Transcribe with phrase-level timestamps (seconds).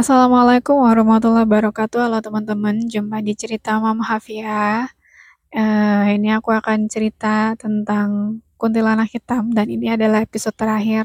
[0.00, 2.00] Assalamualaikum warahmatullahi wabarakatuh.
[2.08, 4.88] Halo teman-teman, jumpa di cerita Mama Hafia.
[5.52, 11.04] Uh, ini aku akan cerita tentang kuntilanak hitam dan ini adalah episode terakhir.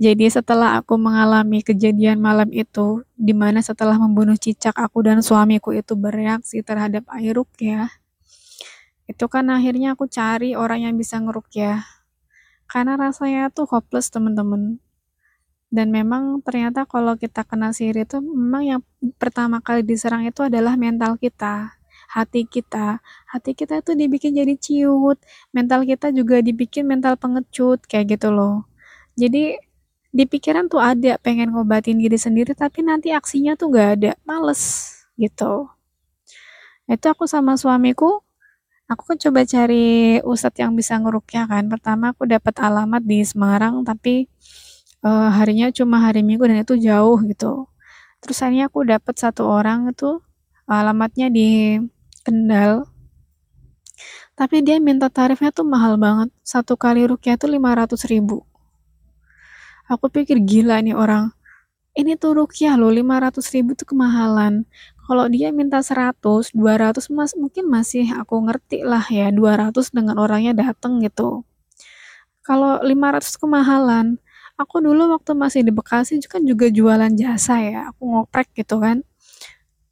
[0.00, 5.76] Jadi setelah aku mengalami kejadian malam itu, di mana setelah membunuh cicak aku dan suamiku
[5.76, 7.92] itu bereaksi terhadap air ya,
[9.04, 11.84] itu kan akhirnya aku cari orang yang bisa ngeruk ya.
[12.64, 14.80] Karena rasanya tuh hopeless teman-teman
[15.68, 18.80] dan memang ternyata kalau kita kena sihir itu memang yang
[19.20, 23.04] pertama kali diserang itu adalah mental kita hati kita.
[23.28, 25.20] Hati kita itu dibikin jadi ciut
[25.52, 28.64] mental kita juga dibikin mental pengecut kayak gitu loh.
[29.14, 29.60] Jadi
[30.08, 34.88] di pikiran tuh ada pengen ngobatin diri sendiri tapi nanti aksinya tuh gak ada males
[35.20, 35.68] gitu.
[36.88, 38.24] Itu aku sama suamiku
[38.88, 41.68] aku kan coba cari ustadz yang bisa ngeruknya kan.
[41.68, 44.32] Pertama aku dapat alamat di Semarang tapi
[45.02, 47.66] uh, harinya cuma hari Minggu dan itu jauh gitu.
[48.18, 50.18] Terus akhirnya aku dapat satu orang itu
[50.66, 51.78] alamatnya di
[52.26, 52.84] Kendal.
[54.38, 56.30] Tapi dia minta tarifnya tuh mahal banget.
[56.46, 58.46] Satu kali rukyah tuh 500 ribu.
[59.88, 61.32] Aku pikir gila nih orang.
[61.98, 64.62] Ini tuh rukyah loh 500 ribu tuh kemahalan.
[65.08, 70.52] Kalau dia minta 100, 200 mas mungkin masih aku ngerti lah ya 200 dengan orangnya
[70.54, 71.42] dateng gitu.
[72.44, 74.20] Kalau 500 kemahalan,
[74.58, 79.06] aku dulu waktu masih di Bekasi kan juga jualan jasa ya aku ngoprek gitu kan.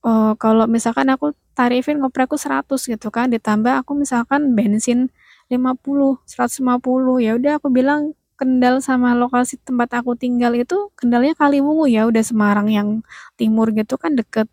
[0.00, 5.12] Uh, kalau misalkan aku tarifin ngoprekku 100 gitu kan ditambah aku misalkan bensin
[5.52, 11.84] 50 150 ya udah aku bilang Kendal sama lokasi tempat aku tinggal itu Kendalnya Kaliwungu
[11.84, 13.04] ya udah Semarang yang
[13.36, 14.48] timur gitu kan deket.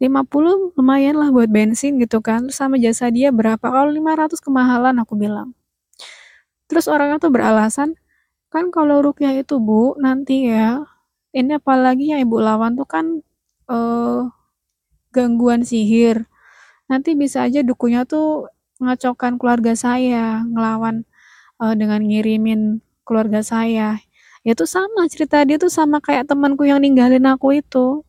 [0.00, 3.60] 50 lumayan lah buat bensin gitu kan terus sama jasa dia berapa?
[3.60, 5.52] Kalau 500 kemahalan aku bilang.
[6.72, 8.00] Terus orangnya tuh beralasan
[8.52, 10.84] Kan kalau rukyah itu Bu, nanti ya,
[11.32, 13.06] ini apalagi yang Ibu lawan tuh kan
[13.72, 14.20] eh,
[15.12, 16.28] gangguan sihir.
[16.90, 21.06] Nanti bisa aja dukunya tuh ngacaukan keluarga saya, ngelawan
[21.62, 24.02] uh, dengan ngirimin keluarga saya.
[24.42, 28.02] Ya itu sama cerita dia tuh sama kayak temanku yang ninggalin aku itu.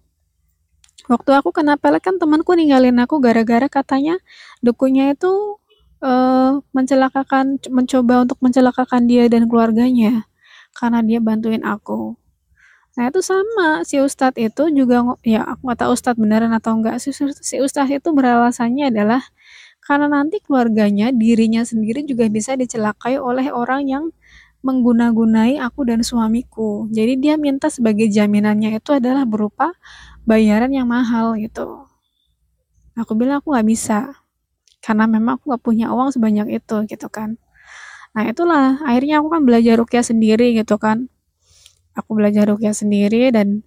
[1.11, 4.17] Waktu aku kena pelet kan temanku ninggalin aku gara-gara katanya
[4.63, 5.59] dukunya itu
[6.03, 10.27] uh, mencelakakan mencoba untuk mencelakakan dia dan keluarganya
[10.75, 12.17] karena dia bantuin aku.
[12.93, 17.01] Nah itu sama, si Ustadz itu juga, ya aku nggak tahu Ustadz beneran atau enggak,
[17.01, 19.21] si, si Ustadz itu beralasannya adalah
[19.81, 24.05] karena nanti keluarganya, dirinya sendiri juga bisa dicelakai oleh orang yang
[24.63, 26.87] mengguna-gunai aku dan suamiku.
[26.87, 29.75] Jadi dia minta sebagai jaminannya itu adalah berupa
[30.23, 31.83] bayaran yang mahal gitu.
[32.95, 33.99] Aku bilang aku nggak bisa,
[34.79, 37.35] karena memang aku nggak punya uang sebanyak itu gitu kan.
[38.13, 41.09] Nah itulah akhirnya aku kan belajar rukyah sendiri gitu kan.
[41.93, 43.61] Aku belajar rukyah sendiri dan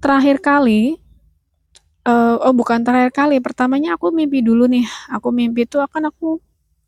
[0.00, 0.96] terakhir kali
[2.04, 4.86] uh, oh bukan terakhir kali, pertamanya aku mimpi dulu nih.
[5.12, 6.40] Aku mimpi itu akan aku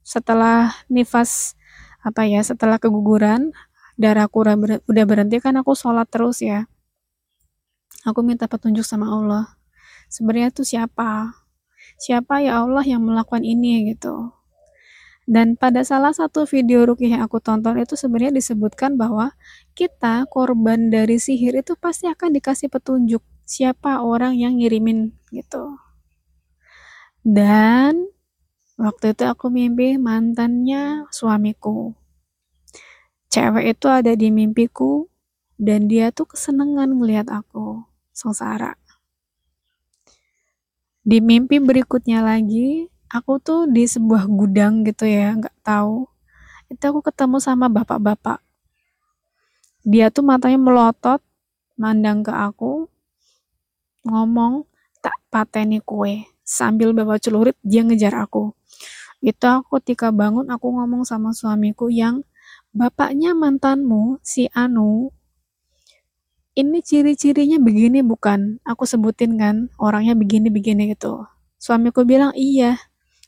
[0.03, 1.55] setelah nifas
[2.03, 3.53] apa ya, setelah keguguran
[4.01, 4.43] darahku
[4.89, 6.67] udah berhenti kan aku sholat terus ya.
[8.03, 9.55] Aku minta petunjuk sama Allah.
[10.11, 11.39] Sebenarnya itu siapa?
[12.03, 14.35] Siapa ya Allah yang melakukan ini gitu.
[15.23, 19.31] Dan pada salah satu video rukyah yang aku tonton itu sebenarnya disebutkan bahwa
[19.79, 25.79] kita korban dari sihir itu pasti akan dikasih petunjuk siapa orang yang ngirimin gitu.
[27.23, 28.11] Dan
[28.75, 31.95] waktu itu aku mimpi mantannya suamiku.
[33.31, 35.07] Cewek itu ada di mimpiku
[35.57, 38.77] dan dia tuh kesenangan ngelihat aku sengsara.
[41.03, 46.09] Di mimpi berikutnya lagi, aku tuh di sebuah gudang gitu ya nggak tahu.
[46.73, 48.41] Itu aku ketemu sama bapak-bapak.
[49.85, 51.21] Dia tuh matanya melotot
[51.77, 52.89] mandang ke aku
[54.09, 54.65] ngomong
[55.05, 56.25] tak pateni kue.
[56.43, 58.57] Sambil bawa celurit dia ngejar aku.
[59.21, 62.25] Itu aku ketika bangun aku ngomong sama suamiku yang
[62.73, 65.13] bapaknya mantanmu si Anu
[66.53, 68.61] ini ciri-cirinya begini bukan?
[68.69, 71.25] Aku sebutin kan orangnya begini-begini gitu.
[71.57, 72.77] Suamiku bilang iya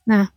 [0.05, 0.29] Nah,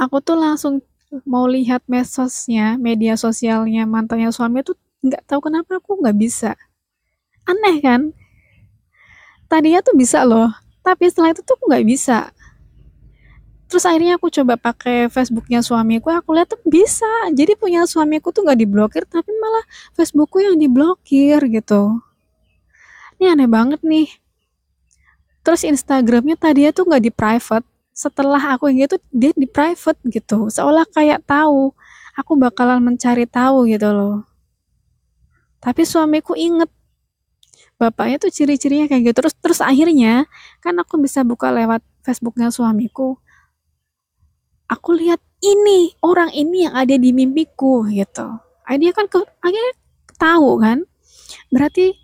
[0.00, 0.80] aku tuh langsung
[1.28, 4.74] mau lihat medsosnya, media sosialnya mantannya suami tuh
[5.04, 6.56] nggak tahu kenapa aku nggak bisa.
[7.44, 8.10] Aneh kan?
[9.46, 10.50] Tadinya tuh bisa loh,
[10.80, 12.32] tapi setelah itu tuh nggak bisa.
[13.68, 17.08] Terus akhirnya aku coba pakai Facebooknya suamiku, aku lihat tuh bisa.
[17.32, 22.00] Jadi punya suamiku tuh nggak diblokir, tapi malah Facebookku yang diblokir gitu.
[23.20, 24.08] Ini aneh banget nih.
[25.44, 30.50] Terus Instagramnya tadinya tuh nggak di private, setelah aku gitu dia di private gitu.
[30.50, 31.70] Seolah kayak tahu
[32.18, 34.26] aku bakalan mencari tahu gitu loh.
[35.62, 36.68] Tapi suamiku inget.
[37.74, 39.16] Bapaknya tuh ciri-cirinya kayak gitu.
[39.22, 40.26] Terus terus akhirnya
[40.58, 43.16] kan aku bisa buka lewat Facebooknya suamiku.
[44.66, 48.26] Aku lihat ini orang ini yang ada di mimpiku gitu.
[48.64, 49.74] Dia kan ke, akhirnya
[50.18, 50.78] tahu kan?
[51.52, 51.94] Berarti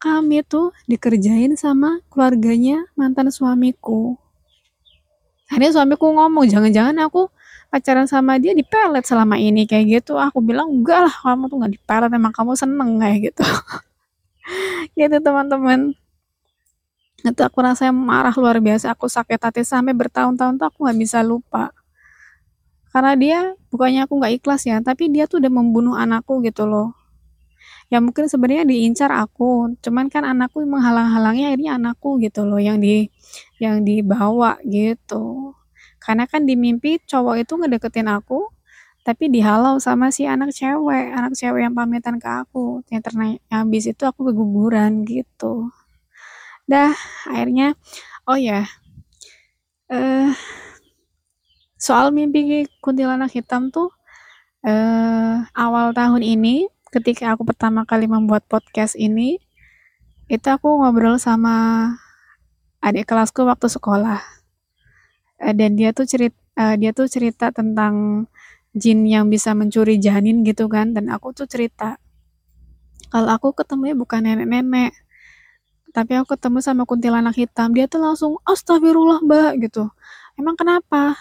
[0.00, 4.16] kami tuh dikerjain sama keluarganya mantan suamiku
[5.46, 7.30] akhirnya suamiku ngomong jangan-jangan aku
[7.70, 10.18] pacaran sama dia dipelet selama ini kayak gitu.
[10.18, 13.44] Aku bilang enggak lah kamu tuh nggak dipelet emang kamu seneng kayak gitu.
[14.94, 15.94] Gitu teman-teman.
[17.26, 18.94] Itu aku rasa marah luar biasa.
[18.94, 21.74] Aku sakit hati sampai bertahun-tahun tuh aku nggak bisa lupa.
[22.94, 23.38] Karena dia
[23.68, 26.96] bukannya aku nggak ikhlas ya tapi dia tuh udah membunuh anakku gitu loh
[27.92, 29.76] ya mungkin sebenarnya diincar aku.
[29.84, 33.08] Cuman kan anakku menghalang-halangi akhirnya anakku gitu loh yang di
[33.62, 35.54] yang dibawa gitu.
[36.02, 38.50] Karena kan di mimpi cowok itu ngedeketin aku
[39.06, 42.82] tapi dihalau sama si anak cewek anak cewek yang pamitan ke aku.
[42.92, 45.70] Yang ternyata habis itu aku keguguran gitu.
[46.66, 46.92] Dah
[47.30, 47.74] akhirnya
[48.26, 48.66] oh ya
[49.90, 50.30] eh
[51.78, 53.90] soal mimpi kuntilanak hitam tuh
[54.66, 59.42] eh awal tahun ini ketika aku pertama kali membuat podcast ini
[60.26, 61.90] itu aku ngobrol sama
[62.82, 64.22] adik kelasku waktu sekolah.
[65.42, 68.26] Uh, dan dia tuh cerita uh, dia tuh cerita tentang
[68.76, 71.98] jin yang bisa mencuri janin gitu kan dan aku tuh cerita.
[73.10, 74.94] Kalau aku ketemunya bukan nenek-nenek
[75.96, 79.88] tapi aku ketemu sama kuntilanak hitam dia tuh langsung astagfirullah mbak gitu.
[80.36, 81.16] Emang kenapa?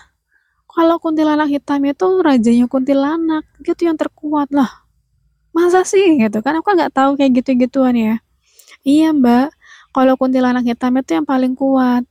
[0.68, 4.52] Kalau kuntilanak hitam itu rajanya kuntilanak gitu yang terkuat.
[4.52, 4.85] Lah
[5.56, 8.16] masa sih gitu kan aku nggak tahu kayak gitu-gituan ya
[8.84, 9.56] iya mbak
[9.96, 12.04] kalau kuntilanak hitam itu yang paling kuat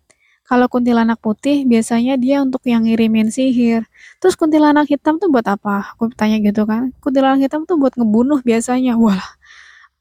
[0.44, 3.88] kalau kuntilanak putih biasanya dia untuk yang ngirimin sihir.
[4.20, 5.96] Terus kuntilanak hitam tuh buat apa?
[5.96, 6.92] Aku tanya gitu kan.
[7.00, 9.00] Kuntilanak hitam tuh buat ngebunuh biasanya.
[9.00, 9.24] Wah,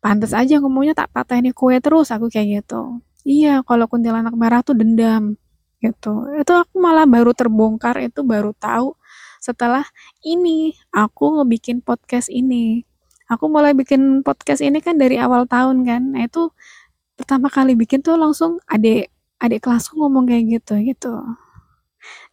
[0.03, 2.99] pantas aja ngomongnya tak patah ini kue terus aku kayak gitu.
[3.23, 5.39] Iya, kalau kuntilanak merah tuh dendam
[5.79, 6.27] gitu.
[6.35, 8.99] Itu aku malah baru terbongkar itu baru tahu
[9.39, 9.87] setelah
[10.27, 12.83] ini aku ngebikin podcast ini.
[13.35, 16.01] Aku mulai bikin podcast ini kan dari awal tahun kan.
[16.13, 16.49] Nah itu
[17.17, 19.09] pertama kali bikin tuh langsung adek
[19.41, 21.13] adik kelasku ngomong kayak gitu gitu.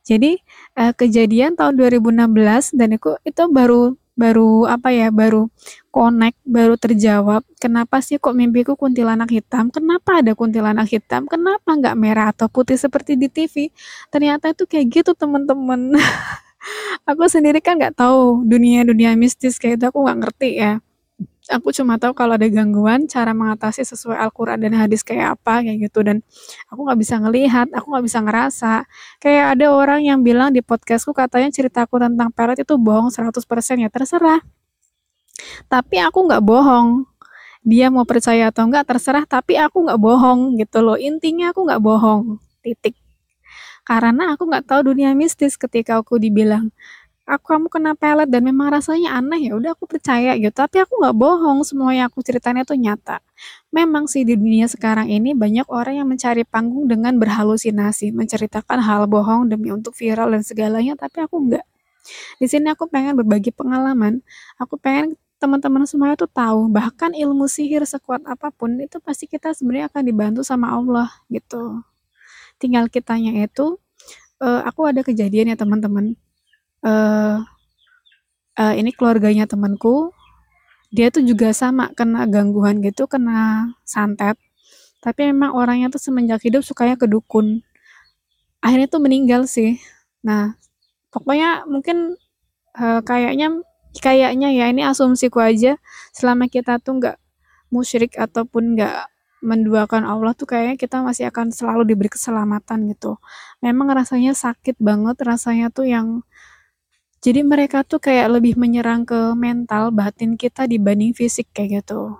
[0.06, 0.40] Jadi
[0.78, 5.48] uh, kejadian tahun 2016 dan itu itu baru baru apa ya baru
[5.88, 9.72] connect baru terjawab kenapa sih kok mimpiku kuntilanak hitam?
[9.72, 11.24] Kenapa ada kuntilanak hitam?
[11.24, 13.72] Kenapa nggak merah atau putih seperti di TV
[14.12, 15.94] ternyata itu kayak gitu teman-teman
[17.08, 20.72] aku sendiri kan nggak tahu dunia dunia mistis kayak itu aku nggak ngerti ya
[21.50, 25.90] aku cuma tahu kalau ada gangguan cara mengatasi sesuai Al-Quran dan hadis kayak apa kayak
[25.90, 26.06] gitu.
[26.06, 26.22] Dan
[26.70, 28.72] aku nggak bisa ngelihat aku nggak bisa ngerasa.
[29.18, 33.90] Kayak ada orang yang bilang di podcastku katanya ceritaku tentang pelet itu bohong 100% ya
[33.90, 34.40] terserah.
[35.66, 37.04] Tapi aku nggak bohong.
[37.60, 40.96] Dia mau percaya atau enggak terserah tapi aku nggak bohong gitu loh.
[40.96, 42.96] Intinya aku nggak bohong titik.
[43.84, 46.70] Karena aku nggak tahu dunia mistis ketika aku dibilang
[47.30, 50.50] aku kamu kena pelet dan memang rasanya aneh ya udah aku percaya gitu.
[50.50, 53.22] Tapi aku nggak bohong semua yang aku ceritanya tuh nyata.
[53.70, 59.06] Memang sih di dunia sekarang ini banyak orang yang mencari panggung dengan berhalusinasi menceritakan hal
[59.06, 61.64] bohong demi untuk viral dan segalanya tapi aku nggak.
[62.42, 64.26] Di sini aku pengen berbagi pengalaman.
[64.58, 69.56] Aku pengen teman-teman semuanya tuh tahu bahkan ilmu sihir sekuat apa pun itu pasti kita
[69.56, 71.80] sebenarnya akan dibantu sama Allah gitu.
[72.60, 73.80] Tinggal kitanya itu
[74.42, 76.12] uh, aku ada kejadian ya teman-teman
[76.84, 77.42] uh,
[78.56, 80.12] uh, ini keluarganya temanku,
[80.90, 84.36] dia tuh juga sama kena gangguan gitu, kena santet.
[85.00, 87.64] Tapi memang orangnya tuh semenjak hidup sukanya ke dukun.
[88.60, 89.80] Akhirnya tuh meninggal sih.
[90.20, 90.60] Nah,
[91.08, 92.20] pokoknya mungkin
[92.76, 93.64] uh, kayaknya
[93.98, 95.80] kayaknya ya ini asumsiku aja
[96.14, 97.16] selama kita tuh nggak
[97.72, 99.08] musyrik ataupun nggak
[99.40, 103.16] menduakan Allah tuh kayaknya kita masih akan selalu diberi keselamatan gitu.
[103.64, 106.20] Memang rasanya sakit banget, rasanya tuh yang
[107.20, 112.16] jadi mereka tuh kayak lebih menyerang ke mental batin kita dibanding fisik kayak gitu.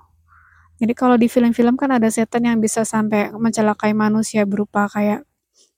[0.80, 5.24] Jadi kalau di film-film kan ada setan yang bisa sampai mencelakai manusia berupa kayak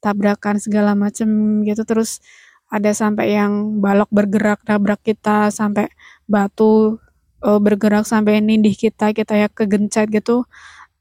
[0.02, 1.86] tabrakan segala macem gitu.
[1.86, 2.18] Terus
[2.66, 5.86] ada sampai yang balok bergerak nabrak kita sampai
[6.26, 6.98] batu
[7.46, 10.46] uh, bergerak sampai nindih kita kita ya kegencet gitu.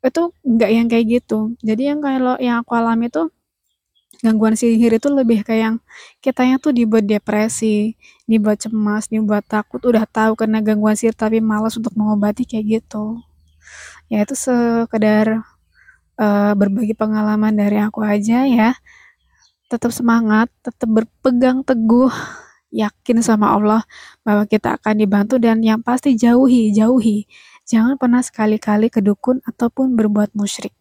[0.05, 1.57] Itu enggak yang kayak gitu.
[1.65, 3.33] Jadi yang kalau yang aku alami tuh
[4.21, 5.77] gangguan sihir itu lebih kayak yang
[6.21, 7.97] kitanya tuh dibuat depresi,
[8.29, 13.21] dibuat cemas, dibuat takut, udah tahu kena gangguan sihir tapi malas untuk mengobati kayak gitu.
[14.07, 15.41] Ya itu sekedar
[16.21, 18.77] uh, berbagi pengalaman dari aku aja ya.
[19.71, 22.11] Tetap semangat, tetap berpegang teguh,
[22.71, 23.81] yakin sama Allah
[24.23, 27.27] bahwa kita akan dibantu dan yang pasti jauhi, jauhi
[27.67, 30.80] jangan pernah sekali-kali ke dukun ataupun berbuat musyrik.